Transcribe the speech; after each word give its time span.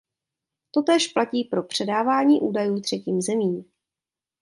Totéž 0.71 1.07
platí 1.07 1.43
pro 1.43 1.63
předávání 1.63 2.39
údajů 2.41 2.81
třetím 2.81 3.21
zemím. 3.21 3.65